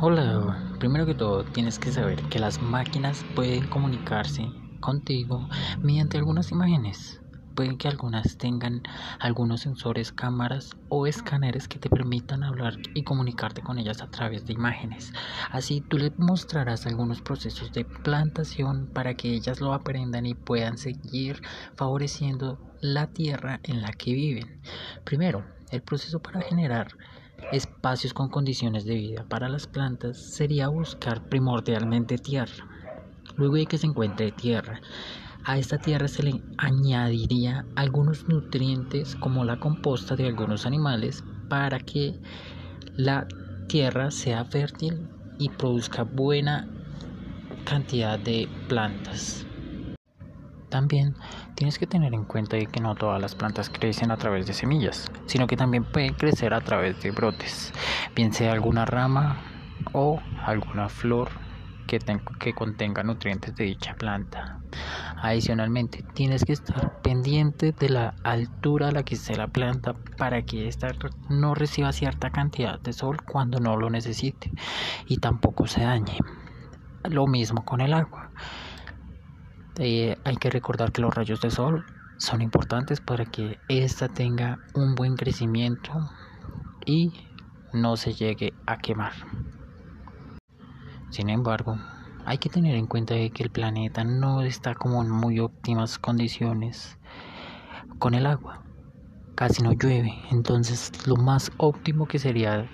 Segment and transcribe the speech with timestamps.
[0.00, 5.48] Hola, primero que todo tienes que saber que las máquinas pueden comunicarse contigo
[5.82, 7.20] mediante algunas imágenes.
[7.56, 8.82] Pueden que algunas tengan
[9.18, 14.46] algunos sensores, cámaras o escáneres que te permitan hablar y comunicarte con ellas a través
[14.46, 15.12] de imágenes.
[15.50, 20.78] Así tú les mostrarás algunos procesos de plantación para que ellas lo aprendan y puedan
[20.78, 21.40] seguir
[21.74, 24.60] favoreciendo la tierra en la que viven.
[25.02, 26.92] Primero, el proceso para generar
[27.52, 32.66] espacios con condiciones de vida para las plantas sería buscar primordialmente tierra.
[33.36, 34.80] Luego de que se encuentre tierra,
[35.44, 41.78] a esta tierra se le añadiría algunos nutrientes como la composta de algunos animales para
[41.78, 42.20] que
[42.96, 43.26] la
[43.66, 46.68] tierra sea fértil y produzca buena
[47.64, 49.47] cantidad de plantas.
[50.68, 51.14] También
[51.54, 55.10] tienes que tener en cuenta que no todas las plantas crecen a través de semillas,
[55.26, 57.72] sino que también pueden crecer a través de brotes,
[58.14, 59.38] bien sea alguna rama
[59.92, 61.30] o alguna flor
[61.86, 61.98] que,
[62.38, 64.60] que contenga nutrientes de dicha planta.
[65.20, 70.42] Adicionalmente, tienes que estar pendiente de la altura a la que esté la planta para
[70.42, 70.88] que ésta
[71.28, 74.52] no reciba cierta cantidad de sol cuando no lo necesite
[75.06, 76.18] y tampoco se dañe.
[77.04, 78.30] Lo mismo con el agua.
[79.80, 84.58] Eh, hay que recordar que los rayos de sol son importantes para que ésta tenga
[84.74, 85.92] un buen crecimiento
[86.84, 87.12] y
[87.72, 89.12] no se llegue a quemar.
[91.10, 91.78] Sin embargo,
[92.26, 96.98] hay que tener en cuenta que el planeta no está como en muy óptimas condiciones
[98.00, 98.64] con el agua.
[99.36, 102.68] Casi no llueve, entonces lo más óptimo que sería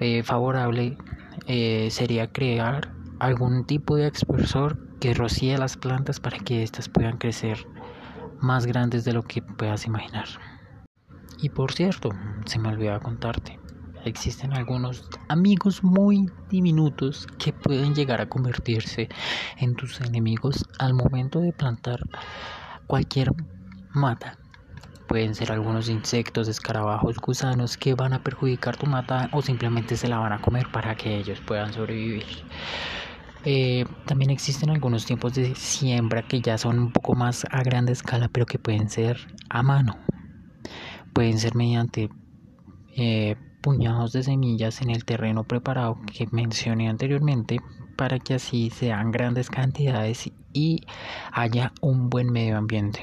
[0.00, 0.98] eh, favorable
[1.46, 7.18] eh, sería crear algún tipo de expresor que rocíe las plantas para que éstas puedan
[7.18, 7.66] crecer
[8.40, 10.26] más grandes de lo que puedas imaginar.
[11.40, 12.10] Y por cierto,
[12.46, 13.58] se me olvidaba contarte,
[14.04, 19.08] existen algunos amigos muy diminutos que pueden llegar a convertirse
[19.58, 22.00] en tus enemigos al momento de plantar
[22.86, 23.30] cualquier
[23.92, 24.38] mata.
[25.06, 30.08] Pueden ser algunos insectos, escarabajos, gusanos que van a perjudicar tu mata o simplemente se
[30.08, 32.26] la van a comer para que ellos puedan sobrevivir.
[33.44, 37.92] Eh, también existen algunos tiempos de siembra que ya son un poco más a grande
[37.92, 39.18] escala, pero que pueden ser
[39.48, 39.96] a mano.
[41.12, 42.08] Pueden ser mediante
[42.96, 47.58] eh, puñados de semillas en el terreno preparado que mencioné anteriormente
[47.96, 50.80] para que así sean grandes cantidades y
[51.32, 53.02] haya un buen medio ambiente.